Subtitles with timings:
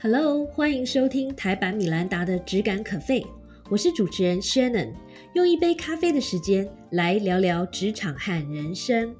[0.00, 3.26] Hello，欢迎收听台版米兰达的只感可废，
[3.68, 4.92] 我是主持人 Shannon，
[5.32, 9.12] 用一杯咖啡的时间来聊聊职场和人生。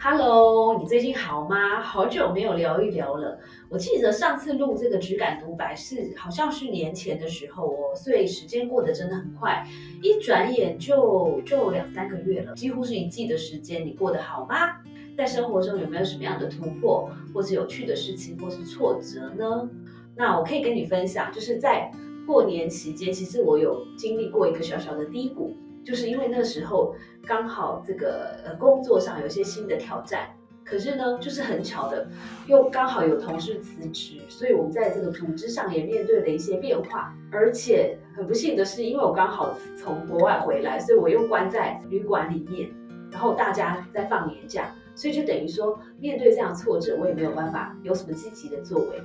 [0.00, 1.80] Hello，你最近好吗？
[1.80, 3.38] 好久没有聊一聊了。
[3.68, 9.64] 我记得上次录这个只感独白是好像是年前的时候哦，所以时间过得真的很快，
[10.02, 13.86] 一转眼就就两三个月了，几乎是一季的时间。
[13.86, 14.78] 你过得好吗？
[15.20, 19.68] 在生活中有没有什么样的突破，或是有趣的事情，或是挫折呢？
[20.16, 21.92] 那我可以跟你分享，就是在
[22.26, 25.54] 过年期间，其实我有经历过一个小小的低谷。
[25.84, 26.94] 就是因为那时候
[27.26, 30.30] 刚好这个呃工作上有一些新的挑战，
[30.64, 32.08] 可是呢，就是很巧的，
[32.46, 37.14] 又刚好有同事辞职，所以我们在这个组织上也面对了一些变化。
[37.30, 42.70] 而且很不幸的是，因为我刚好从国外回来，所以我又关在旅馆里面，
[43.10, 49.02] 然后大家在放年假，所以就等于说面对这样挫折，我也没有办法有什么积极的作为。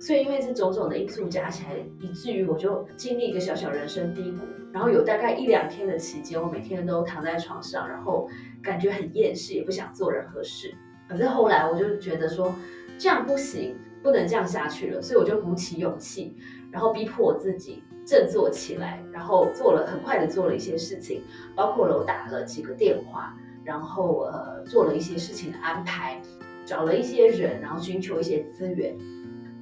[0.00, 4.38] 所以因为这种种的因素加起来，以至于我就经历一个小小人生低谷。
[4.72, 8.28] 然后有大概一两天的期间，我每天都躺在床上，然后
[8.60, 10.74] 感觉很厌世，也不想做任何事。
[11.08, 12.52] 可是后来我就觉得说，
[12.98, 16.36] 这样不行，不能这样下去了，所以我就鼓起勇气，
[16.72, 21.22] 然后逼迫我自己振作起来，然后做了很快的做了一些事情，
[21.54, 23.36] 包括了我打了几个电话，
[23.68, 26.18] 然后呃做了一些事情的安排，
[26.64, 28.96] 找了一些人，然后寻求一些资源。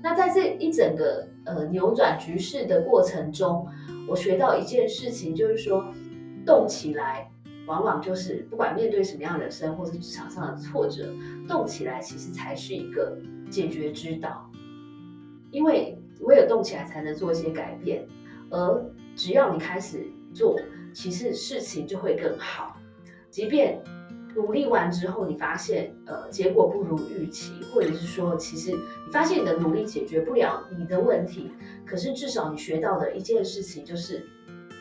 [0.00, 3.66] 那在这一整个呃扭转局势的过程中。
[4.08, 5.84] 我学到一件事情，就是说，
[6.46, 7.28] 动起来，
[7.66, 11.12] 往往就是不管面对什么样人生或是职场上的挫折，
[11.48, 13.18] 动起来其实才是一个
[13.50, 14.48] 解决之道。
[15.50, 18.06] 因为唯有动起来，才能做一些改变。
[18.48, 18.84] 而
[19.16, 20.56] 只要你开始做，
[20.94, 22.75] 其实事情就会更好。
[23.36, 23.78] 即便
[24.34, 31.52] 努力完之后，你发现呃结果不如预期，或者是说，其实你发现你的努力解决不了你的问题。
[31.84, 34.26] 可是至少你学到的一件事情就是，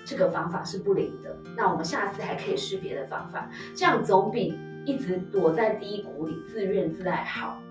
[0.05, 1.35] 这个方法是不灵的。
[1.57, 7.61] 那我们下次还可以试别的方法，这样总比一直躲在低谷里自怨自艾好。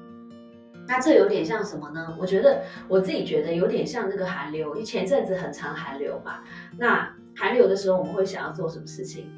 [0.86, 2.14] 那这有点像什么呢？
[2.20, 6.40] 我觉得我自己觉得有点像那个寒流，因为前阵子很长寒流嘛。
[6.76, 9.32] 那寒流的时候，我们会想要做什么事情？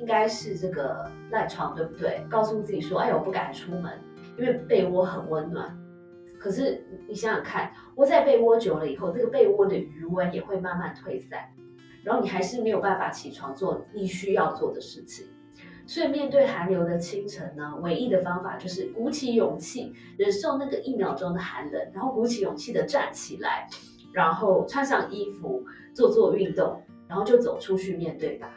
[0.00, 2.24] 应该是这个赖床，对不对？
[2.30, 3.92] 告诉自己说：“哎，我不敢出门，
[4.38, 5.76] 因为被窝很温暖。”
[6.40, 11.38] 可是你想想看，窝在被窝久了以后，这个被窝的余温也会慢慢退散，
[12.02, 15.26] 然后你还是没有办法起床做你需要做的事情。
[15.86, 23.68] 所以面对寒流的清晨呢，唯一的方法就是鼓起勇气，忍受那个一秒钟的寒冷，然后鼓起勇气的站起来，
[24.14, 25.62] 然后穿上衣服
[25.92, 28.50] 做做运动，然后就走出去面对吧。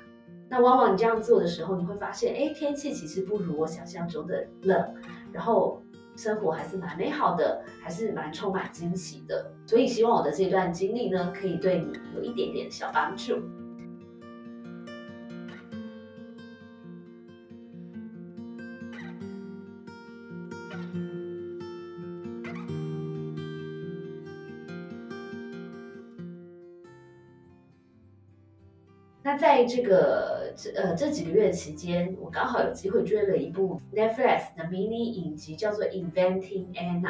[0.54, 4.96] 那往往你这样做的时候，你会发现，哎，天气其实不如我想象中的冷，
[5.32, 5.82] 然后。
[6.16, 13.42] 生活还是蛮美好的，还是蛮充满惊喜的，所以希望我的这段经历呢，可以对你有一点点小帮助。
[29.24, 37.02] 那在这个这呃这几个月期间，我刚好有机会追了一部 Netflix 的迷你影集，叫做《Inventing Anna》。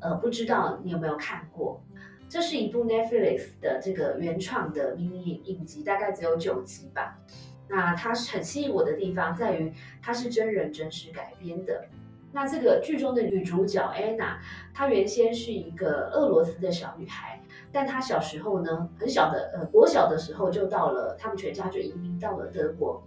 [0.00, 1.82] 呃，不知道你有没有看过？
[2.28, 7.18] 这是一部 Netflix 的这个原创的迷你影集，大概只有九集吧。
[7.68, 11.84] 那它很吸引我的地方在于，它是真人真实改编的。
[12.32, 14.36] 那这个剧中的女主角 Anna，
[14.72, 17.39] 她原先是一个俄罗斯的小女孩。
[17.72, 23.02] 但他小时候呢，很小的，呃，国小的时候就到了，他们全家就移民到了德国。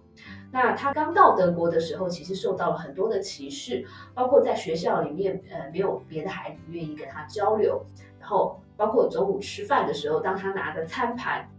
[0.52, 7.84] 那他刚到德国的时候，其实受到了很多的歧视，包括在学校里面，呃，没有别的孩子愿意跟他交流。
[8.20, 11.50] 然后，包括中午吃饭的时候，当他拿着餐盘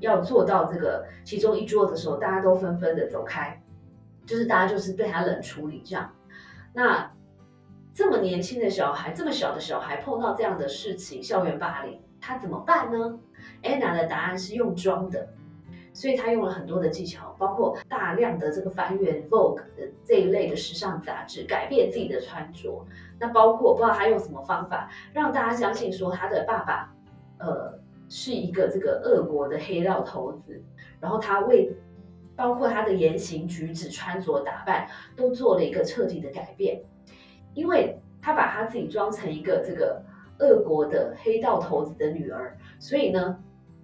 [0.00, 3.62] 要坐到这个其中一桌的时候，大家都纷纷的走开，
[4.26, 6.12] 就是大家就是对他冷处理这样。
[6.74, 7.10] 那
[7.94, 12.00] 这么年轻的小孩，这么小的小孩碰到这样的事情，校园霸凌。
[12.20, 13.18] 他怎么办呢
[13.62, 15.26] ？Anna 的答案是用装的，
[15.92, 22.86] 所以他用了很多的技巧，包括大量的这个翻阅 Vogue 的这一类的时尚杂志，改变自己的穿着。
[23.18, 26.92] 那包括不知道他用什么方法，让大家相信说他的爸爸，
[27.38, 27.78] 呃，
[28.08, 30.62] 是一个这个俄国的黑道头子。
[31.00, 31.72] 然后他为
[32.36, 34.86] 包括他的言行举止、穿着打扮，
[35.16, 36.82] 都做了一个彻底的改变，
[37.54, 40.02] 因为他把他自己装成一个这个。
[40.40, 43.38] 俄国的黑道头子的女儿，所以呢，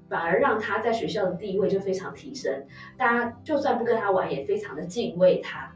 [0.09, 2.67] 反而让他在学校的地位就非常提升。
[2.97, 5.73] 大家就算不跟他玩，也非常的敬畏他。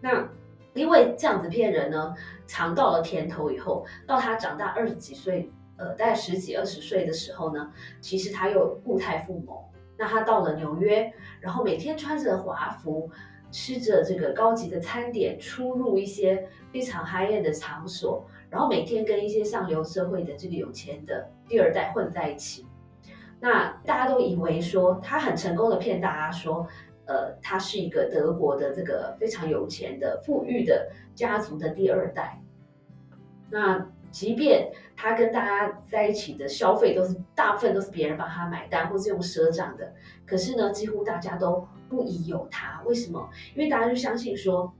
[0.00, 0.28] 那
[0.74, 2.14] 因为这样子骗人呢，
[2.46, 9.56] 尝到了甜头以后，到他长大二十几岁，呃，大概十几二十岁的时候呢，其实他又固态复萌。
[9.98, 13.10] 那他到了纽约，然后每天穿着华服，
[13.50, 22.66] 吃着这个高级的餐点，出入一些非常 high end 的场所，然后每天跟一些上流社会的这个有钱的第二代混在一起。
[23.40, 26.66] 那大家都以为说他很成功的骗大家说，
[27.06, 32.38] 呃，他是一个德国的这个非常有钱的富裕的家族的第二代。
[33.48, 39.94] 那即便他跟大家在一起的消费都是大部分都是别人帮他买单，或是用赊账的，
[40.26, 42.82] 可是呢，几乎大家都不疑有他。
[42.84, 43.30] 为什么？
[43.54, 44.72] 因为大家就相信说，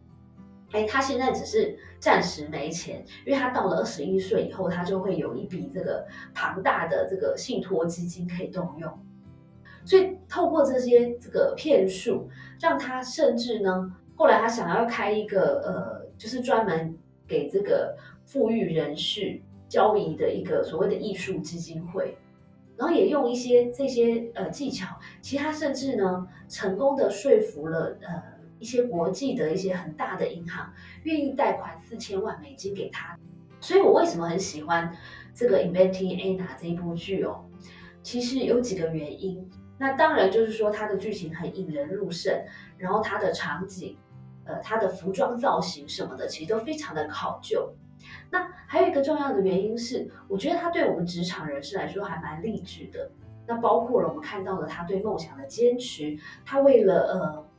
[0.73, 8.91] 哎，他现在只是暂时没钱，因为他到了二十一岁以后，他就会有一笔这个庞大的这个信托基金可以动用。
[9.85, 12.29] 所以透过这些这个骗术，
[12.61, 16.97] 让他甚至呢，后来他想要开一个呃，就是专门
[17.27, 17.97] 给这个。
[18.27, 22.17] 富裕人士交易的一个所谓的艺术基金会，
[22.77, 24.87] 然后也用一些这些呃技巧，
[25.21, 28.23] 其他甚至呢成功的说服了呃
[28.61, 30.73] 一些国际的一些很大的银行
[31.03, 33.19] 愿意贷款四千万美金给他。
[33.61, 34.97] 所以我为什么很喜欢
[35.35, 37.45] 这个《Inventing Anna》这一部剧哦？
[38.03, 39.51] 其实有几个原因。
[39.79, 42.33] 那当然就是说它的剧情很引人入胜，
[42.79, 43.97] 然后它的场景、
[44.45, 47.73] 呃它的服装造型什么的，其实都非常的考究。
[48.31, 53.11] 那还有一个重要的原因是，我觉得它对我们职场人士来说还蛮励志的。
[53.47, 57.50] 那包括了我们看到了他对梦想的坚持，他为了呃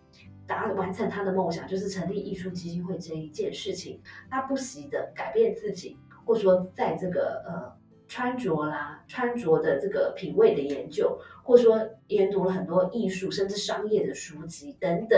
[0.51, 7.73] 达完成他的梦想，就是成立艺术基金会这一件事情，他不惜的改变自己，或者说在这个呃
[8.07, 15.17] 穿着啦、穿着的这个品味的研究，或者说研读了很多艺术甚至商业的书籍等等。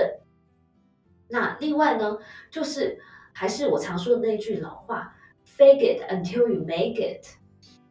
[1.30, 2.20] 那另外呢，
[2.52, 3.00] 就是
[3.32, 5.16] 还是我常说的那句老话。
[5.46, 7.28] Fake it until you make it。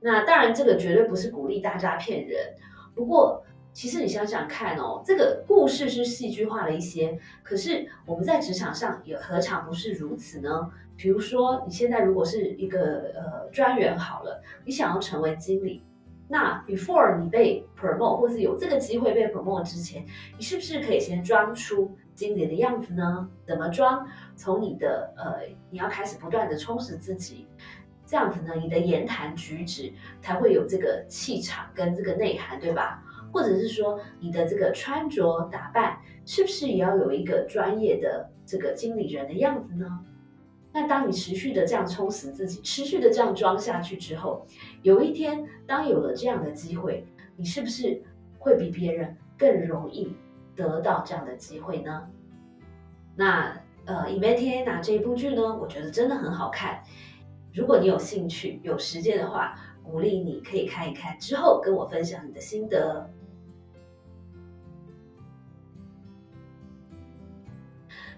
[0.00, 2.56] 那当然，这个绝对不是鼓励大家骗人。
[2.94, 7.18] 不过，其实你想想看哦，这个故事是戏剧化了一些。
[7.42, 10.70] 可是我们在职场上也何尝不是如此呢？
[10.96, 15.82] 比如说，你现在如果是一个呃专员好了，你想要成为经理，
[16.28, 20.04] 那 before 你被 promote 或是有这个机会被 promote 之前，
[20.36, 21.96] 你是不是可以先装出？
[22.14, 23.26] 经理的样子呢？
[23.46, 24.06] 怎么装？
[24.36, 27.48] 从你的呃，你要开始不断的充实自己，
[28.04, 29.90] 这样子呢，你的言谈举止
[30.20, 33.01] 才会有这个气场跟这个内涵，对吧？
[33.32, 39.86] 或者是说，你的这个穿着打扮是不是也要有一个专业的这个经理人的样子呢？
[40.72, 44.46] 那当你持续的这样充实自己，持续的这样装下去之后，
[44.82, 47.04] 有一天当有了这样的机会，
[47.36, 48.02] 你是不是
[48.38, 50.14] 会比别人更容易？
[50.54, 52.06] 得到这样的机会呢？
[53.16, 56.82] 那呃，《以梅天娜》这一部剧呢，我觉得真的很好看。
[57.54, 63.10] 如果你有兴趣、有时间的话，鼓励你可以看一看，之后跟我分享你的心得。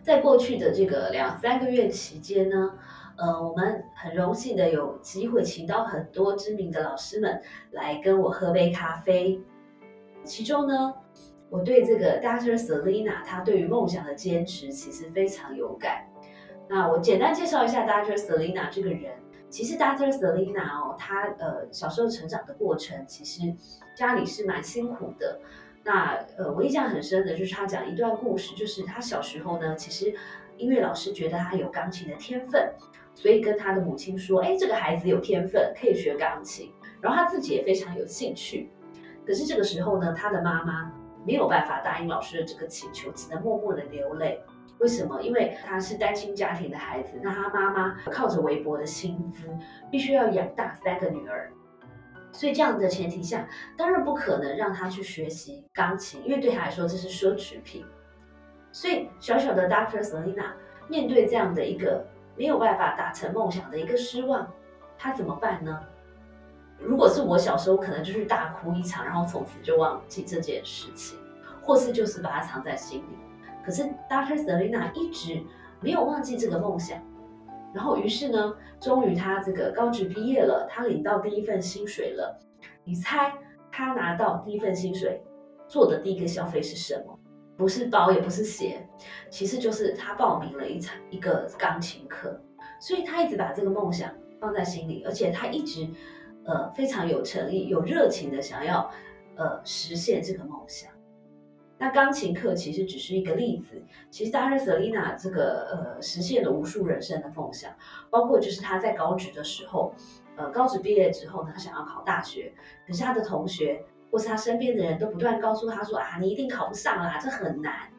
[0.04, 2.72] 在过去的这个两三个月期间呢，
[3.16, 7.40] 呃，我们很荣幸的有机会请到很多知名的老师们
[7.70, 9.40] 来跟我喝杯咖啡，
[10.22, 10.94] 其中呢。
[11.50, 12.58] 我对这个 Dr.
[12.58, 16.04] Selina，她对于梦想的坚持其实非常有感。
[16.68, 18.16] 那我简单介绍一下 Dr.
[18.16, 19.12] Selina 这个人。
[19.50, 20.10] 其实 Dr.
[20.10, 23.54] Selina 哦，她呃小时候成长的过程，其实
[23.94, 25.38] 家里是蛮辛苦的。
[25.84, 30.14] 那呃我印象很深的就是他讲一段故事，就是他小时候呢，其实
[30.56, 32.72] 音乐老师觉得他有钢琴的天分，
[33.14, 38.70] 所以跟他的母亲说：“哎，这个孩子有天分，可以学钢琴。”然后他自己也非常有兴趣。
[39.26, 40.92] 可是这个时候呢，他的妈妈。
[41.26, 44.38] 没有办法答应老师的这个请求，只能默默的流泪。
[44.78, 45.22] 为什么？
[45.22, 49.48] 因为他是单亲家庭的孩子，那他妈妈靠着微薄的薪资，
[49.90, 51.50] 必须要养大三个女儿，
[52.34, 57.86] 所以这样的前提下，当然不可能让他去学习钢琴，因为对他来说这是奢侈品。
[58.72, 60.46] 所以小小的 Doctor Selina
[60.88, 62.04] 面对这样的一个
[62.36, 64.52] 没有办法达成梦想的一个失望，
[64.98, 65.80] 他怎么办呢？
[66.80, 71.16] 如果是我小时候，可能就是大哭一场，然后从此就忘记这件事情，
[71.62, 73.16] 或是就是把它藏在心里。
[73.64, 75.40] 可是 Doctor Selina 一直
[75.80, 76.98] 没有忘记这个梦想，
[77.74, 82.38] 然后于是呢，终于他这个高职毕业了，他领到第一份薪水了。
[82.84, 83.34] 你猜
[83.72, 85.20] 他拿到第一份薪水
[85.66, 87.18] 做的第一个消费是什么？
[87.56, 88.86] 不是包，也不是鞋，
[89.28, 92.40] 其实就是他报名了一场一个钢琴课。
[92.80, 95.88] 所以他一直把这个梦想放在心里，而且他一直。
[96.46, 98.90] 呃，非常有诚意、有热情的想要，
[99.34, 100.92] 呃，实现这个梦想。
[101.76, 104.58] 那钢琴课其实只是一个例子，其实 Dr.
[104.58, 107.72] Selina 这个呃实现了无数人生的梦想，
[108.10, 109.92] 包括就是他在高职的时候，
[110.36, 112.52] 呃高职毕业之后呢，他想要考大学，
[112.86, 117.90] 可是他的同学或是他身边的人都不断告诉他说啊，你一定考不上啦，这很难。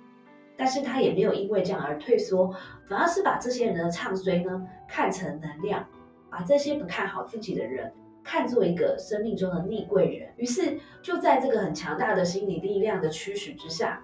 [0.58, 2.50] 但是他也没有因为这样而退缩，
[2.88, 5.86] 反而是把这些人的唱衰呢看成能量，
[6.32, 7.92] 把这些不看好自己的人。
[8.26, 14.02] 看作一个生命中的逆贵人，于是就在这个很强大的心理力量的驱使之下，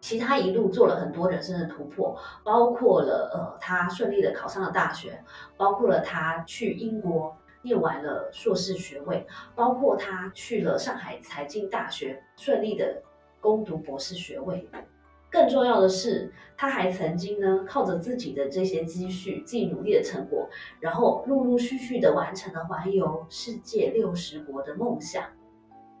[0.00, 5.22] 其他一路做了很多人生的突破，包括了呃他顺利的考上了大学，
[5.56, 9.24] 包括了他去英国念完了硕士学位，
[9.54, 13.00] 包括他去了上海财经大学顺利的
[13.40, 14.68] 攻读博士学位。
[15.30, 20.48] 更重要的是，他还曾经呢，靠着自己的这些积蓄、自己努力的成果，
[20.80, 25.22] 然后陆陆续续的完成了环游世界六十国的梦想。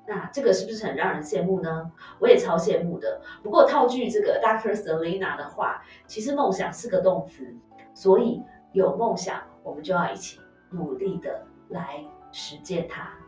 [0.08, 1.92] 那这个是不是很让人羡慕呢？
[2.18, 3.20] 我也超羡慕的。
[3.44, 4.74] 不过套句这个 Dr.
[4.74, 7.54] Selina 的话，其实梦想是个动词，
[7.94, 10.40] 所以有梦想，我们就要一起
[10.72, 13.19] 努力的来实践它。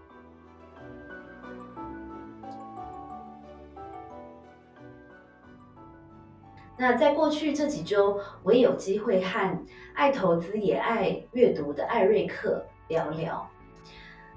[6.78, 9.64] 那在过去这几周，我也有机会和
[9.94, 13.48] 爱投资也爱阅读的艾瑞克聊聊。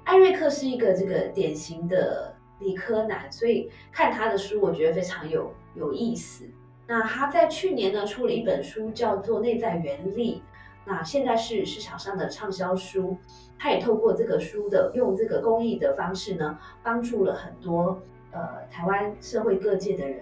[0.04, 6.44] 艾瑞克是一个这个典型的理科男，所以看他的书，我觉得非常有有意思。
[6.86, 10.42] 那他在去年呢出了一本书，叫做《内在原力》，
[10.84, 13.16] 那现在是市场上的畅销书。
[13.58, 18.00] 他也透过这个书的用这个公益的方式呢，帮助了很多
[18.30, 20.20] 呃台湾社会各界的人。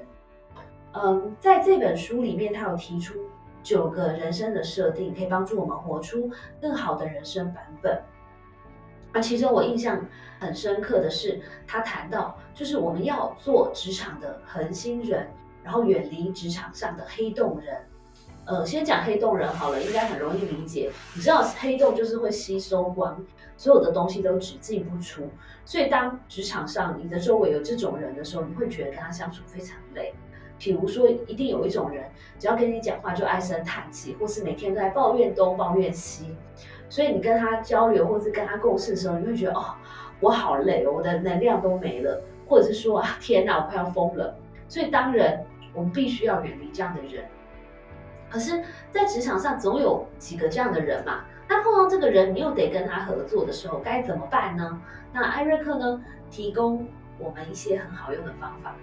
[0.94, 3.14] 嗯，在这本书里面，他有提出
[3.62, 8.00] 九个人生的设定，可以帮助我们活出更好的人生版本。
[9.12, 10.04] 而其中我印象
[10.38, 15.28] 很深刻的是，他谈到就是我们要做职场的恒星人，
[15.62, 17.76] 然后远离职场上的黑洞人。
[18.46, 20.92] 呃，先讲黑洞人好了，应该很容易理解。
[21.14, 23.24] 你知道黑洞就是会吸收光，
[23.56, 25.28] 所有的东西都只进不出。
[25.64, 30.12] 所以当职场上你的周围有这种人的时候，你会觉得跟他相处非常累。
[30.58, 32.04] 比如说，一定有一种人，
[32.38, 36.34] 只要跟你讲话就唉声叹气，或是每天都在抱怨东抱怨西，
[36.88, 39.74] 所以你跟他交流或是跟他共事的时候，你会觉得哦，
[40.20, 44.34] 我好累，我的能量都没了，或者是说啊，天哪，我快要疯了。
[44.68, 45.44] 所以当然，
[45.74, 47.24] 我们必须要远离这样的人。
[48.30, 54.80] 可是，在职场上总有几个这样的人嘛，那碰到这个人，你又得跟他合作的时候，该怎么办呢？
[55.12, 56.86] 那艾瑞克呢，提供
[57.18, 58.74] 我们一些很好用的方法。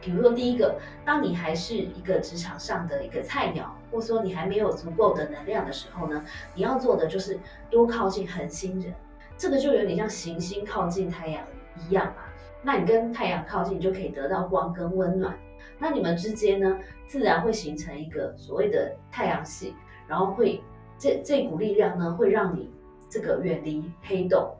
[0.00, 7.38] 比如说，第一个，当你还是一个职场上的一个菜鸟，或者说你还没有足够的能量的时候呢，你要做的就是
[7.70, 8.94] 多靠近恒星人，
[9.36, 11.44] 这个就有点像行星靠近太阳
[11.88, 12.22] 一样嘛。
[12.62, 15.36] 那你跟太阳靠近，就可以得到光跟温暖，
[15.78, 19.74] 那你们之间呢，自然会形成一个所谓的太阳系，
[20.06, 20.62] 然后会
[20.98, 22.70] 这这股力量呢，会让你
[23.08, 24.54] 这个远离黑洞。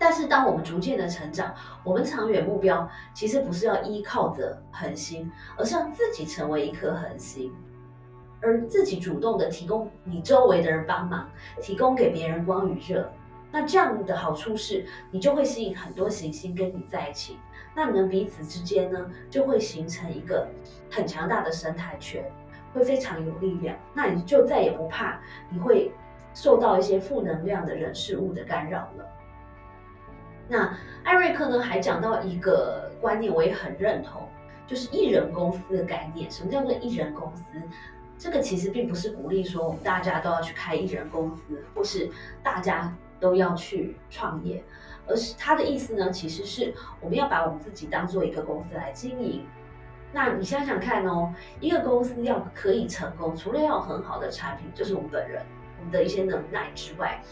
[0.00, 1.54] 但是，当我们逐渐的成长，
[1.84, 7.52] 我们长远目标其实不是要依靠着恒星，而是让自己成为一颗恒星，
[8.40, 11.28] 而自己主动的提供你周围的人帮忙，
[11.60, 13.12] 提供给别人光与热。
[13.52, 17.36] 那这样的好处是，你就会吸引很多行星跟你在一起，
[17.76, 20.48] 那你们彼此之间呢，就会形成一个
[20.90, 22.24] 很强大的生态圈，
[22.72, 23.76] 会非常有力量。
[23.92, 25.92] 那你就再也不怕你会
[26.32, 29.06] 受到一些负能量的人事物的干扰了。
[30.50, 34.28] 那艾瑞克呢，还讲到一个观念，我也很认同，
[34.66, 36.28] 就是艺人公司的概念。
[36.28, 37.44] 什么叫做艺人公司？
[38.18, 42.10] 这个其实并不是鼓励说我们大家都要去开艺人公司，或是
[42.42, 44.60] 大家都要去创业，
[45.06, 49.46] 而是他的意思呢，其实是我们要把我们自己当做一个公司来经营。
[50.12, 55.40] 那你想想看哦，一个公司要可以成功，除了要有很好的产品，就是我们本人
[55.78, 57.22] 我们的一些能耐之外。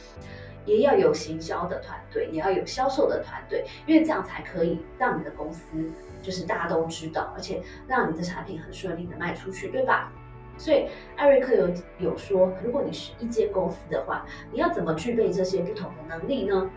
[0.69, 10.13] 也要有行销的团队，也要有销售的团队，因为这样才可以让你的公司就是大家都知道，而且让你的产品很顺利的卖出去，对吧？
[10.59, 16.71] 所以艾瑞克有有说，如果你是一间公司的话，你要怎么具备这些不同的能力呢？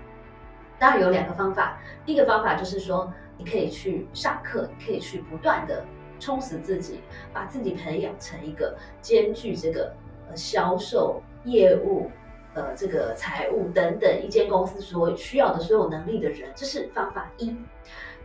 [0.80, 5.84] 当然有两个方法，第一个方法就是说，你可以去上课，你可以去不断的
[6.20, 7.02] 充实自己，
[7.34, 9.94] 把自己培养成一个兼具这个
[10.30, 12.10] 呃销售业务。
[12.54, 17.56] 呃，这个财务等等，一间公司所需要的所有能力的人，这是方法一。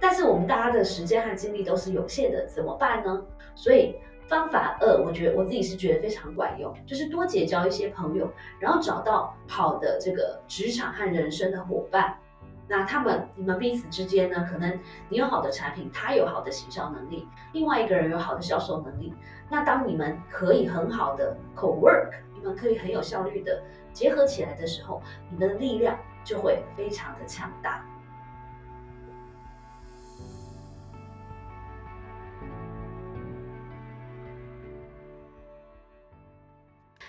[0.00, 3.22] 但是我们大家的时间和精力都是有限的，怎么办呢？
[3.54, 3.94] 所以
[4.26, 8.28] 方法二，我觉得我自己是觉得非常管用，就是多结交一些朋友，
[8.58, 12.18] 然后找到好的这个职场和人生的伙伴。
[12.68, 14.76] 那他们你们彼此之间呢，可能
[15.08, 19.14] 你有好的产品，他有好的行销能力，另外一个人有好的销售能力。
[19.48, 22.10] 那当你们可以很好的 co work，
[22.54, 23.62] 可以很有效率的
[23.92, 27.84] 结合起来的时候，你的力量就会非常的强大。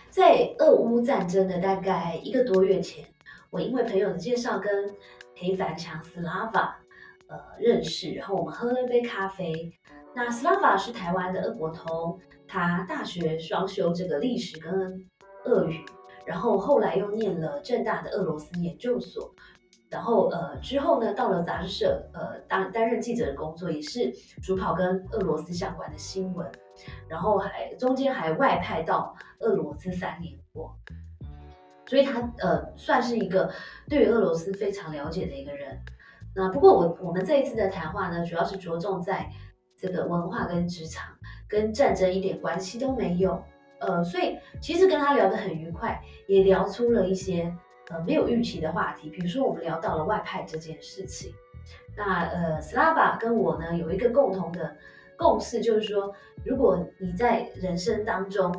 [0.10, 3.06] 在俄乌战争的大概一个多月前，
[3.52, 4.96] 我因为朋友的介绍跟
[5.36, 6.72] 黑凡强 Slava
[7.28, 9.72] 呃认识，然后我们喝了一杯咖啡。
[10.16, 15.06] 那 Slava 是台湾的俄国通，他大学双修这个历史跟
[15.48, 15.84] 俄语，
[16.26, 19.34] 然后后来又念了正大的俄罗斯研究所。
[19.90, 24.12] 然后呃之后呢，到了杂志社呃担担任记者的工作，也是
[24.44, 26.46] 主跑跟俄罗斯相关的新闻，
[27.08, 30.76] 然后还中间还外派到俄罗斯三年过，
[31.86, 33.50] 所以他呃算是一个
[33.88, 35.80] 对于俄罗斯非常了解的一个人。
[36.36, 39.32] 那不过我我们这一次的谈话呢，主要是着重在
[39.78, 41.16] 这个文化跟职场
[41.48, 43.42] 跟战争一点关系都没有，
[43.80, 47.56] 呃，所以其实跟他聊得很愉快，也聊出了一些。
[47.90, 51.34] 呃，没有预期的话题，比如说我们聊到了外派这件事情，
[51.96, 54.76] 那呃，Slava 跟我呢有一个共同的
[55.16, 58.54] 共识，就是说，如果你在人生当中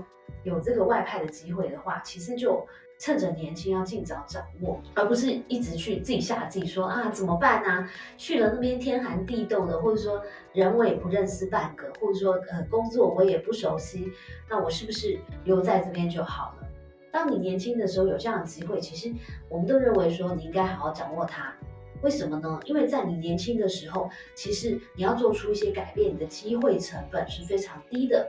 [0.45, 2.67] 有这个外派的机会的话，其实就
[2.99, 7.89] 趁着年轻要尽早掌握，而不是一直去自己吓自己说啊怎么办呢？
[8.17, 10.21] 去了那边天寒地冻的，或者说
[10.53, 14.13] 人我也不认识半个，或者说呃工作我也不熟悉，
[14.51, 16.69] 那我是不是留在这边就好了？
[17.11, 19.15] 当你年轻的时候有这样的机会，其实
[19.49, 21.55] 我们都认为说你应该好好掌握它。
[22.03, 22.61] 为什么呢？
[22.65, 28.27] 因为在你年轻的时候，其实你要做出一些改变，你的机会成本是非常低的。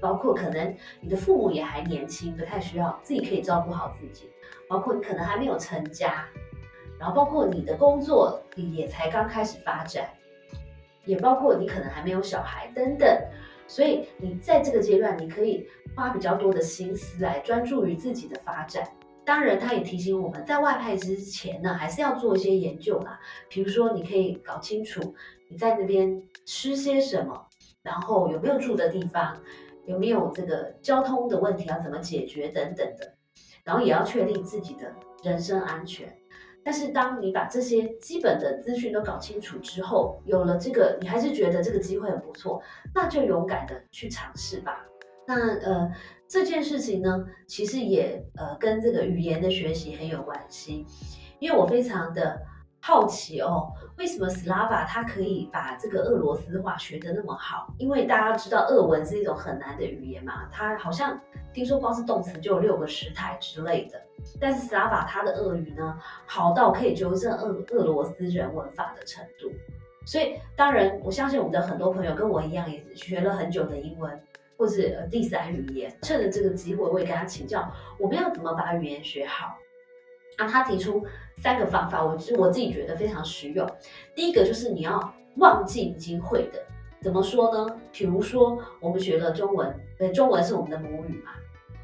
[0.00, 4.28] 包括可能你的父母也还年轻，不太需要自己可以照顾好自己。
[4.68, 6.26] 包括你可能还没有成家，
[6.98, 10.08] 然后包括你的工作也才刚开始发展，
[11.04, 13.08] 也包括你可能还没有小孩等等。
[13.68, 18.88] 所以你在这个阶段，你可以花比较多的心思来专注于自己的发展。
[19.24, 23.20] 当然，他也提醒我们在外派之前呢，还是要做一些研究啦。
[23.48, 25.14] 比如说，你可以搞清楚
[25.48, 27.46] 你在那边吃些什么，
[27.82, 29.36] 然后有没有住的地方，
[29.86, 33.14] 有没有这个交通的问题要怎么解决等等的。
[33.64, 36.12] 然后也要确定自己的人身安全。
[36.64, 42.60] 但是，当你把这些基本的资讯都搞清楚之后，有了这个，你还是觉得这个机会很不错，
[42.94, 44.84] 那就勇敢的去尝试吧。
[45.26, 45.90] 那呃，
[46.32, 50.86] 这件事情呢，其实也呃跟这个语言的学习很有关系，
[51.38, 52.40] 因为我非常的。
[52.84, 57.72] 好奇哦，为什么 Slava 他可以把这个俄罗斯话学得那么好？
[57.78, 61.16] 因为大家知道俄文是一种很难的语言嘛，它好像
[61.54, 64.02] 听说光是动词就有六个时态之类的。
[64.40, 69.48] 但是 Slava 他的俄语呢，好到可以纠正俄俄罗斯人文法的程度。
[70.04, 74.20] 所以当然，我相信我们的很多朋友跟我一样，也学了很久的英文
[74.62, 75.92] 或是第三语言。
[76.02, 79.58] 趁着这个机会，我也跟他请教，我们要怎么把语言学好？
[80.36, 81.04] 啊，他提出
[81.38, 83.68] 三个方法，我我自己觉得非常实用。
[84.14, 86.64] 第一个就是你要忘记已经会的，
[87.00, 87.76] 怎么说呢？
[87.90, 91.32] 比如说我们学了中文，呃，中文是我们的母语嘛。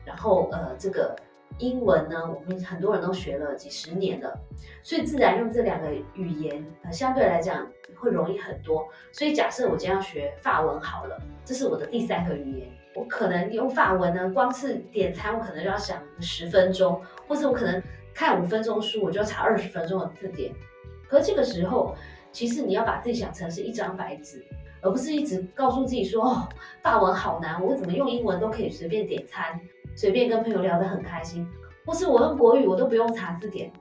[0.04, 1.16] 然后呃，这个
[1.58, 4.38] 英文呢，我们很多人都学了几十年了，
[4.82, 8.86] 所以自然用这两个语言，呃，相对来讲会容易很多。
[9.12, 17.82] 所以假设我今天要学法文好了，这是我的第三个语言，我可能用法文呢，光是点餐我可能就要想十分钟，或者我可能。
[18.14, 20.52] 看五分钟书，我就要查二十分钟的字典。
[21.08, 21.94] 可这个时候，
[22.32, 24.44] 其实你要把自己想成是一张白纸，
[24.80, 26.48] 而不是一直告诉自己说：“哦，
[26.82, 29.60] 法文好难，我怎么用英文都可以随便点餐，
[29.98, 31.44] 随便跟朋友聊得很开心，
[31.84, 33.72] 或是我用国语我都不用查字典。”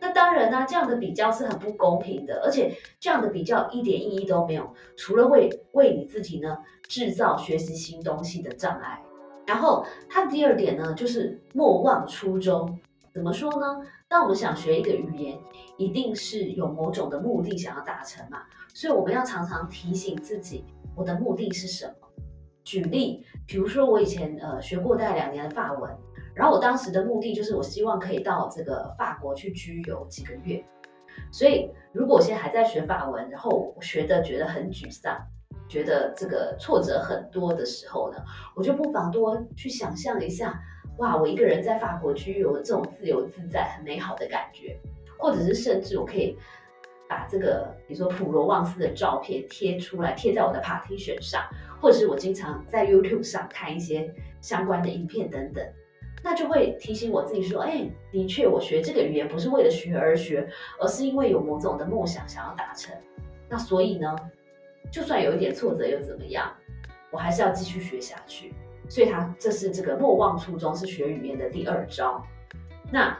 [0.00, 9.02] 那当然呢，这样的比较是很不公平的，而且这样的比较一点意义都没有，除了为为你自己呢制造学习新东西的障碍。
[9.48, 12.78] 然后他第二点呢，就是莫忘初衷。
[13.12, 13.80] 怎么说呢？
[14.06, 15.36] 当我们想学一个语言，
[15.76, 21.94] 一定是有某种的目的想要达成嘛，所以我们要常常提醒自己，我的目的是什么。
[22.64, 25.90] 举例，比如说我以前呃学过大概两年的法文，
[26.34, 30.64] 然后我当时的目的就是我希望可以到这个法国去居游几个月。
[31.30, 35.16] 所以如果我现在还在学法文，然后我学的觉得很沮丧，
[35.68, 38.18] 觉得这个挫折很多的时候呢，
[38.56, 40.60] 我就不妨多去想象一下。
[40.98, 44.80] 哇，我一个人在法国居有这种自由自在、很美好的感觉，
[45.18, 46.36] 或者是甚至我可以
[47.14, 51.44] 把这个，比如说普罗旺斯的照片贴出来，贴在我的 partition 上，
[51.80, 55.64] 或者是我经常在 YouTube 上看一些相关的影片等等。
[56.24, 60.44] 那就会提醒我自己说，哎，的确，我学这个语言不是为了学而学，
[60.80, 62.92] 而是因为有某种的梦想想要达成。
[63.48, 64.16] 那所以呢，
[64.90, 66.52] 就算有一点挫折又怎么样，
[67.12, 68.52] 我还是要继续学下去。
[68.88, 72.20] 所以他这是这个莫忘初衷是学语言的第二招。
[72.90, 73.16] 那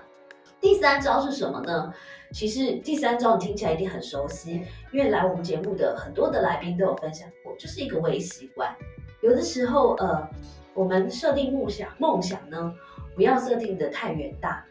[0.65, 1.93] 第三招是什么呢？
[2.33, 4.63] 其实第三招你听起来一定很熟悉，
[4.95, 8.75] 因为来我们节目的很多的来宾都有分享过，就是一个微习惯。
[9.21, 10.27] 有的时候，呃，
[10.73, 12.73] 我们设定梦想，梦想呢，
[13.15, 14.65] 不要设定的太远大。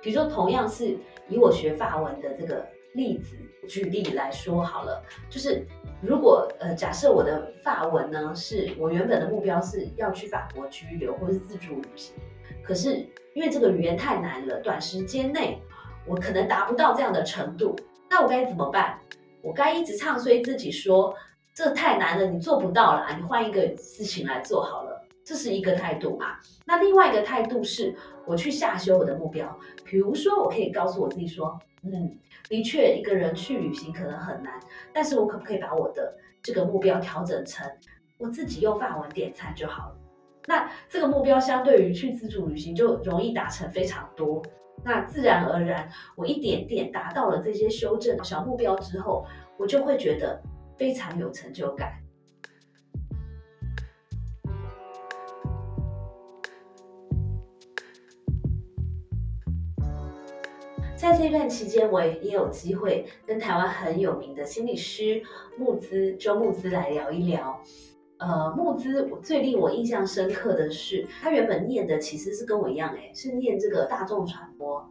[0.00, 0.96] 比如说，同样是
[1.28, 3.36] 以我学法文的这个例子
[3.66, 5.66] 举例来说好了，就是
[6.00, 12.14] 如果呃，假设我的法文呢，是我原本的目标是要去法国居留或是自助旅行，
[12.62, 15.60] 可是因为这个语言太难了，短时间内。
[16.06, 17.76] 我可能达不到这样的程度，
[18.08, 18.98] 那我该怎么办？
[19.42, 21.14] 我该一直唱衰自己说
[21.54, 26.38] 这太难了，你做不到了，你换一个事情来做好了，这是一个态度嘛？
[26.64, 29.56] 那另外一个态度是，我去下修我的目标。
[29.84, 34.58] 比如说，我可以告诉我自己说，嗯，的确一个人去旅行可能很难，
[34.92, 37.70] 但是我可不可以把我的这个目标调整成
[38.16, 39.96] 我自己用法文点餐就好了？
[40.50, 44.42] 那这个目标相对于去自助旅行就容易达成非常多。
[44.84, 49.24] 那自然而然，我一点点达到了这些修正小目标之后，
[49.56, 50.42] 我就会觉得
[50.76, 51.92] 非常有成就感。
[60.96, 65.22] 在这段期间，我也有机会跟台湾很有名的心理师
[65.56, 67.62] 木兹周木兹来聊一聊。
[68.20, 74.86] 呃，募资我最令我印象深刻的是，他原本念的其实是跟我一样，哎，是念这个大众传播，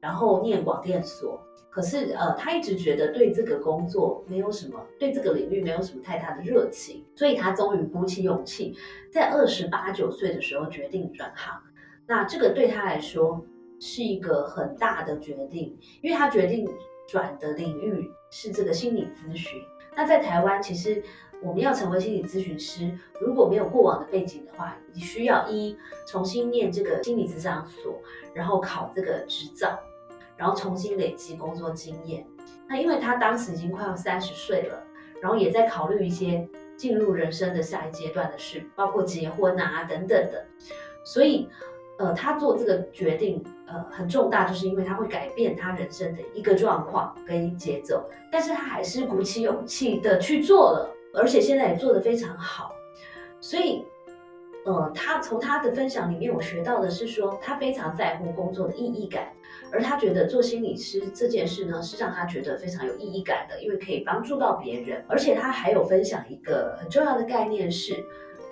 [0.00, 1.40] 然后念广电所。
[1.68, 8.76] 可是，呃，他一直觉得对这个工作没有什么，对这个领域没有什么太大的热情，所以他终于鼓起勇气，
[9.10, 11.58] 在二十八九岁的时候决定转行。
[12.06, 13.42] 那这个对他来说
[13.80, 16.68] 是一个很大的决定，因为他决定
[17.08, 19.58] 转的领域是这个心理咨询。
[19.96, 21.02] 那在台湾，其实。
[21.44, 25.76] 我们要成为心理咨询师，如果没有过往的背景的话，你需要一
[26.06, 28.00] 重新念这个心理咨商所，
[28.32, 29.76] 然后考这个执照，
[30.36, 32.24] 然后重新累积工作经验。
[32.68, 34.84] 那因为他当时已经快要三十岁了，
[35.20, 40.46] 然后也在考虑一些进入人生的下一阶段的事，包括结婚啊等等的，
[41.04, 41.48] 所以
[41.98, 50.88] 呃，他做这个决定呃很重大，就是因为他会改变他人生的一个状况跟节奏，但是他还是鼓起勇气的去做了。
[51.14, 52.72] 而且现在也做得非常好，
[53.38, 53.84] 所以，
[54.64, 59.30] 呃，他从他的分享里面，我学到的是说，他非常在乎工作的意义感，
[59.70, 65.04] 而他觉得做心理师这件事呢，是让他觉得非常有意义感的，因为可以帮助到别人。
[65.06, 68.02] 而且他还有分享一个很重要的概念是，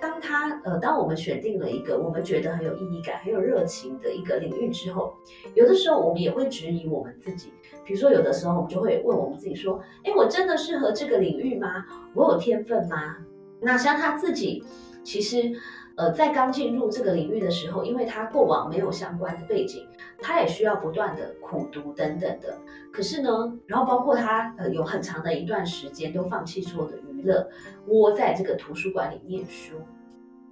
[0.01, 5.13] 当他呃，当我们选定了一个我们觉得很有意义感、很有热情的一个领域之后，
[5.53, 7.53] 有的时候我们也会质疑我们自己。
[7.85, 11.85] 比如说，有的时候我们就会问我们自己说：“哎，我真的适合这个领域吗？
[12.13, 13.17] 我有天分吗？”
[13.61, 14.63] 那像他自己，
[15.03, 15.51] 其实，
[15.97, 19.87] 呃，在刚进入这个领域的时候，因为他过往没有相关的背景，
[20.19, 22.57] 他也需要不断的苦读等等的。
[22.91, 23.29] 可是呢，
[23.67, 27.47] 然后包括他，呃，有很长的一段时间都放弃所有的娱乐，
[27.87, 29.75] 窝在这个图书馆里念书。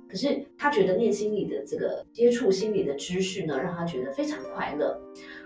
[0.10, 5.00] 可是他觉得念心理的这个接触心理的知识呢，让他觉得非常快乐。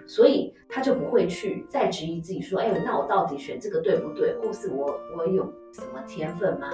[0.06, 6.70] 所以他就不会去再质疑自己说，哎，那我到底选这个对不对，或是我我有什么天分吗？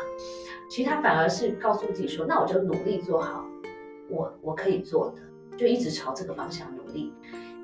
[0.70, 3.46] 其实他反而是告诉自己说，那我就努力做好
[4.10, 7.12] 我我可以做的，就一直朝这个方向努力。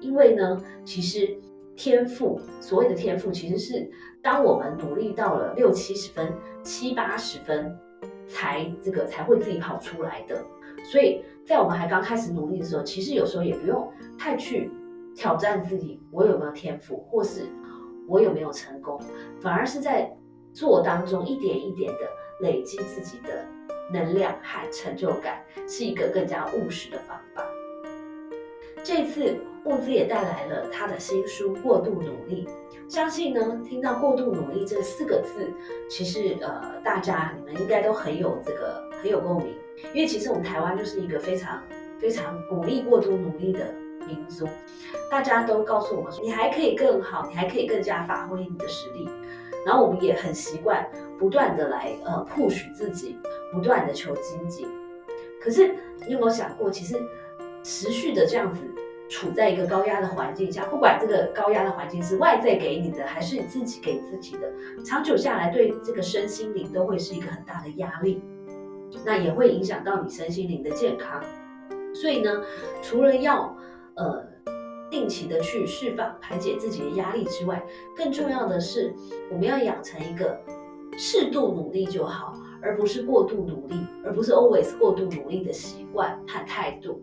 [0.02, 1.38] 因为呢，其实
[1.76, 3.90] 天赋，所谓的天赋，其实是
[4.22, 7.78] 当我们努力到了六七十分、七八十分，
[8.28, 10.44] 才这个才会自己跑出来的。
[10.92, 13.88] 所以在我们还刚开始努力的时候，其实有时候也不用
[14.18, 14.72] 太去。
[15.18, 17.48] 挑战自己，我有没有天赋，或是
[18.06, 19.00] 我有没有成功，
[19.40, 20.14] 反而是在
[20.52, 22.00] 做当中一点一点的
[22.40, 23.46] 累积自己的
[23.92, 27.46] 能量和成就感，是一个更加务实的方法。
[28.84, 32.48] 这次物资也带来了他的新书《过度努力》，
[32.94, 35.52] 相信呢，听到“过度努力”这四个字，
[35.90, 39.56] 其实呃，大家你们应该都很有这个很有共鸣，
[39.94, 41.64] 因为其实我们台湾就是一个非常
[42.00, 43.74] 非常鼓励过度努力的。
[44.08, 44.48] 民族，
[45.10, 49.10] 大家都告诉我们说，你还可以更好，你还可以更加发挥你的实力。
[49.66, 53.18] 然后我们也很习惯不断的来呃 push 自己，
[53.52, 54.68] 不断的求精进。
[55.42, 55.76] 可是
[56.06, 56.96] 你有没有想过，其实
[57.64, 58.62] 持续的这样子
[59.08, 64.52] 处在一个高压的环境下，不管这个高压的环境是外在给你的，还是你自己给自己的，
[64.84, 68.24] 长久下来对这个身心灵都会是一个很大的压力，
[69.06, 71.24] 那也会影响到你身心灵的健康。
[71.94, 72.44] 所以呢，
[72.82, 73.56] 除了要
[73.96, 74.26] 呃
[74.90, 77.64] 定期的去释放、排解自己的压力之外，
[77.96, 78.94] 更重要的是，
[79.32, 80.40] 我们要养成一个
[80.98, 87.02] 适度努力就好，而不是过度努力，而不是 always 过度努力的习惯和态度。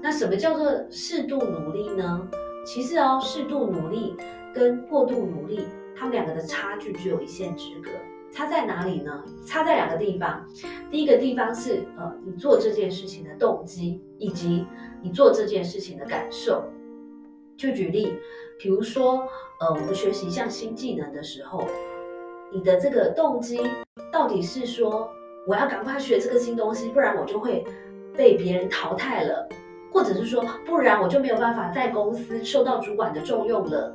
[0.00, 2.28] 那什么叫做适度努力呢？
[2.64, 4.14] 其实哦，适度努力
[4.54, 7.90] 跟过度努力，他们两个的差距只有一线之隔。
[8.32, 9.22] 差在哪里呢？
[9.46, 10.48] 差在两个地方。
[10.90, 14.64] 第一个地方是，呃，你做这件事情的动机，以及
[15.02, 16.64] 你做这件事情的感受。
[17.58, 18.14] 就举例，
[18.58, 19.28] 比如说，
[19.60, 21.62] 呃，我们学习一项新技能的时候，
[22.52, 23.60] 你的这个动机
[24.12, 25.10] 到底是说，
[25.46, 27.64] 我要赶快学这个新东西，不然我就会
[28.16, 29.48] 被别人淘汰了，
[29.90, 33.94] 或者是说，不然我就没有办法在公司受到主管的重用了。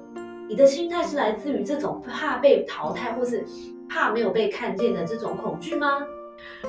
[0.50, 3.46] 你的心态是来自于这种怕被淘汰，或是？
[3.90, 6.06] 怕没有被看见的这种恐惧吗？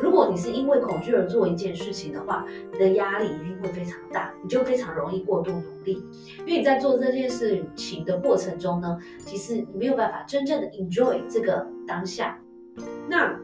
[0.00, 6.04] 如果你是因为恐惧而做一件事情的话，你的压力一定会非常大，你就非常容易过度努力。
[6.40, 12.38] 因为你在做这件事情的过程中呢，其实你没有办法真正的 enjoy 这个当下。
[13.08, 13.38] 那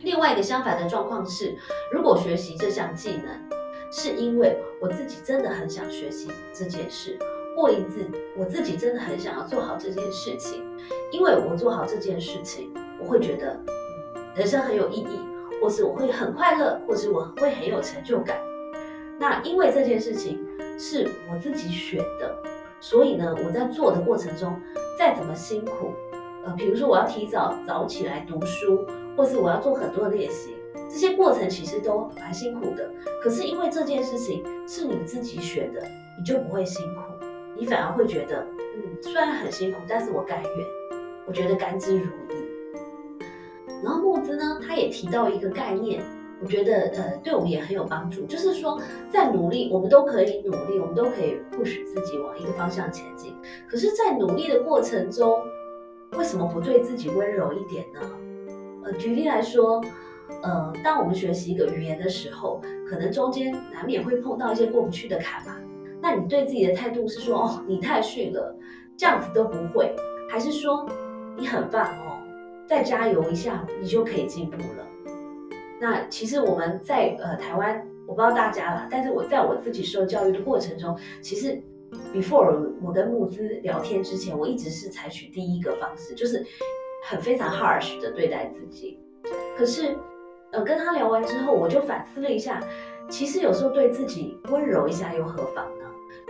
[0.00, 1.56] 另外一个相反的状况是，
[1.92, 3.58] 如果学习这项技能
[3.92, 7.18] 是因为我自己真的很想学习这件事，
[7.56, 8.06] 或一次
[8.36, 10.62] 我自己真的很想要做好这件事情，
[11.12, 12.72] 因为我做好这件事情。
[12.98, 13.60] 我会觉得
[14.36, 15.18] 人生很有意义，
[15.62, 18.36] 或是我会很快乐，或是我会很有成就感。
[19.20, 20.44] 那因为这件事情
[20.76, 22.36] 是我自己选的，
[22.80, 24.60] 所以呢，我在做的过程中
[24.98, 25.92] 再怎么辛苦，
[26.44, 28.84] 呃，比如说我要提早早起来读书，
[29.16, 30.56] 或是我要做很多的练习，
[30.90, 32.90] 这些过程其实都蛮辛苦的。
[33.22, 35.80] 可是因为这件事情是你自己选的，
[36.18, 37.02] 你就不会辛苦，
[37.56, 40.50] 你反而会觉得，嗯，虽然很辛苦，但是我甘愿，
[41.24, 42.41] 我觉得甘之如饴。
[43.82, 46.02] 然后木子呢，他也提到一个概念，
[46.40, 53.34] 我觉得呃，对我们也很有帮助，就是说在努力，我们都可以努力，我们都可以 push 自己往一个方向前进。
[53.68, 55.40] 可是，在努力的过程中，
[56.12, 58.00] 为什么不对自己温柔一点呢？
[58.84, 59.80] 呃，举例来说，
[60.42, 65.56] 呃，当我们学习一个语言的时候，可能中间难免会碰到一些过不去的坎嘛。
[66.00, 68.56] 那你对自己的态度是说，哦，你太逊了，
[68.96, 69.94] 这样子都不会，
[70.28, 70.84] 还是说
[71.36, 72.11] 你很棒哦？
[72.66, 74.86] 再加油一下，你就可以进步了。
[75.80, 81.60] 那其实我们在呃台湾，我不知道大家啦，但是我在我自己受教育的过程中，其实
[82.14, 86.44] before 我跟木资聊天之前，我一直是采取第一个方式，就是
[87.04, 88.98] 很非常 harsh 的对待自己。
[89.58, 89.96] 可是
[90.52, 92.62] 呃跟他聊完之后，我就反思了一下，
[93.08, 95.66] 其实有时候对自己温柔一下又何妨？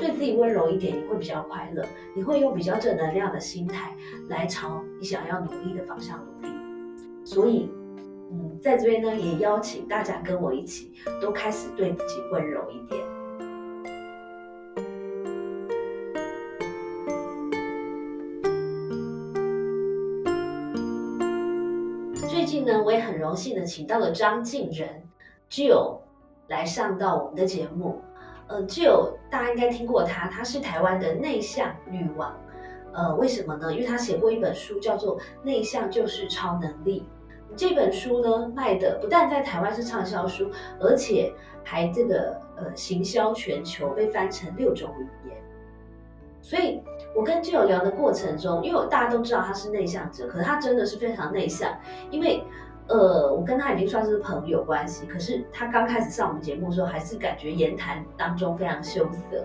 [0.03, 1.87] 对自己温柔一点，你会比较快乐，
[2.17, 3.95] 你会用比较正能量的心态
[4.29, 6.53] 来朝你想要努力的方向努力。
[7.25, 7.71] 所以，
[8.33, 13.01] 嗯，在这边呢，也邀请大家跟我一起，都开始对自己温柔一点。
[22.29, 24.89] 最近呢，我也很荣幸的请到了张敬仁
[25.49, 25.99] Jill
[26.49, 28.03] 来上到我们的节目。
[28.53, 32.39] 呃，就有大家应该听过她，她是台湾的内向女王。
[32.93, 33.73] 呃，为什么呢？
[33.73, 37.01] 因为她写过一本书，叫做《内向就是超能力》。
[37.57, 41.33] 这本书呢，卖的不但在台湾是畅销书，而且
[41.65, 45.37] 还这个呃行销全球，被翻成六种语言。
[46.43, 46.83] 所以，
[47.17, 51.75] 我跟基友聊的过程中，因为大家都知道他是内向者，可是他真的是非常内向，
[52.11, 52.45] 因为。
[52.93, 59.43] 呃，我跟他已经算是朋友关系，可是他刚开始上我们节目的时候，还是感觉言谈当中非常羞涩。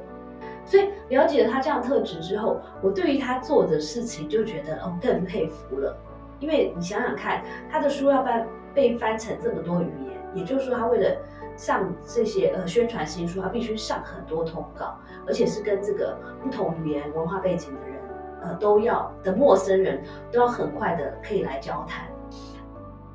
[0.66, 5.98] 所以了解了他这样特质之后，我对于他做的事情就觉得哦更佩服了。
[6.42, 11.18] 因为你想想看，他的书要翻被翻成这么多语言，也就是说他为了
[11.56, 14.94] 上这些呃宣传新书，他必须上很多通告，
[15.26, 17.98] 而且是跟这个不同语言文化背景的人，
[18.42, 22.10] 呃都要的陌生人都要很快的可以来交谈。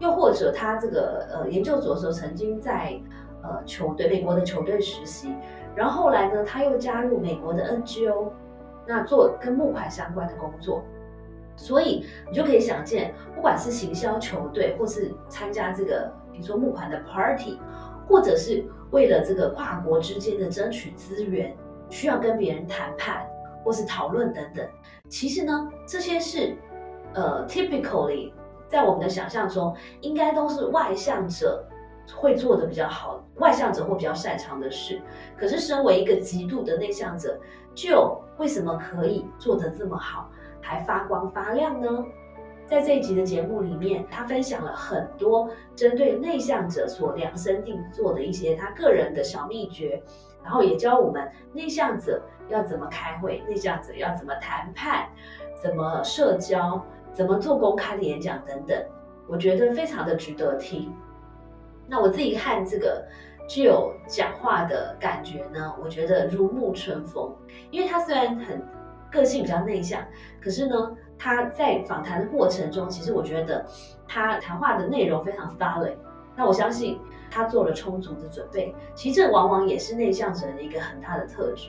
[0.03, 3.01] 又或者他这个呃研究所的时候，曾经在
[3.41, 5.33] 呃球队美国的球队实习，
[5.77, 8.33] 然后后来呢，他又加入美国的 NGO，
[8.85, 10.83] 那做跟募款相关的工作，
[11.55, 17.61] 所以你就可以想见，不管是行销球队，或是参加这个比如说募款的 party，
[18.09, 21.57] 或者是为了这个跨国之间的争取资源，
[21.89, 23.25] 需要跟别人谈判
[23.63, 24.67] 或是讨论等等，
[25.09, 26.57] 其实呢，这些是
[27.15, 28.33] 呃 typically。
[28.73, 31.63] 在我们的想象中，应该都是外向者
[32.17, 34.99] 会做的比较好，外向者或比较擅长的事。
[35.37, 37.39] 可是，身为一个极度的内向者，
[37.75, 40.31] 就为什么可以做得这么好，
[40.63, 42.03] 还发光发亮呢？
[42.67, 50.03] 在这一集的节目里面，他分享了很多针对内向者所量身定做的一些他个人的小秘诀，
[50.43, 55.07] 然后也教我们内向者要怎么开会，内向者要怎么谈判，
[55.63, 58.77] 怎么社交，怎么做公开的演讲等等。
[59.29, 60.93] 我觉得非常的值得听。
[61.87, 63.05] 那我自己看这个
[63.49, 67.35] 具有讲话的感觉呢，我觉得如沐春风，
[67.71, 68.61] 因为他虽然很
[69.11, 70.03] 个性比较内向，
[70.41, 70.97] 可是呢。
[71.25, 73.65] 他在访谈的过程中，其实我觉得
[74.09, 75.95] 他谈话的内容非常 solid。
[76.35, 76.99] 那我相信
[77.31, 78.75] 他做了充足的准备。
[78.97, 81.69] 其实这往往也是内向者的一个很大的特质。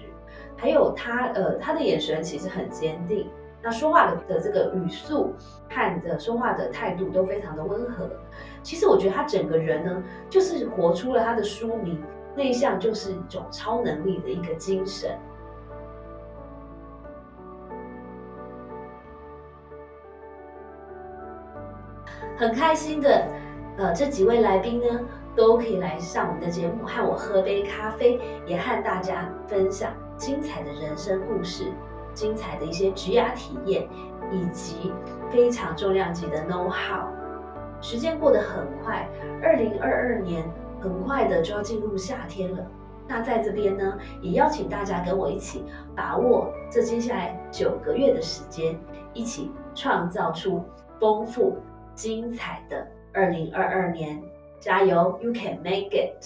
[0.57, 3.29] 还有他呃，他的眼神其实很坚定。
[3.63, 5.33] 那说话的的这个语速
[5.69, 8.09] 和的说话的态度都非常的温和。
[8.61, 12.03] 其实我觉得他整个人呢，就是活出了他的书名
[12.35, 15.17] “内向就是一种超能力”的一个精神。
[22.35, 23.27] 很开心的，
[23.77, 24.99] 呃，这几位来宾呢，
[25.35, 31.71] 都可以来上我们的节目，和我喝杯咖啡，也和大家分享精彩的人生故事、
[32.13, 33.87] 精彩的一些职涯体验，
[34.31, 34.91] 以及
[35.31, 37.07] 非常重量级的 know how。
[37.81, 39.07] 时间过得很快，
[39.41, 40.43] 二零二二年
[40.79, 42.65] 很快的就要进入夏天了。
[43.07, 48.79] 那在这边呢，也邀请大家跟我一起把握这接下来九个月的时间，
[49.13, 50.63] 一起创造出
[50.99, 51.57] 丰富。
[51.95, 54.19] 精彩的二零二二年，
[54.59, 56.25] 加油！You can make it。